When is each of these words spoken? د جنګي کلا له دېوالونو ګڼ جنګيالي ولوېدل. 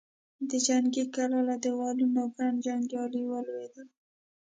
د 0.49 0.51
جنګي 0.67 1.03
کلا 1.13 1.39
له 1.49 1.55
دېوالونو 1.63 2.21
ګڼ 2.37 2.53
جنګيالي 2.65 3.21
ولوېدل. 3.27 3.87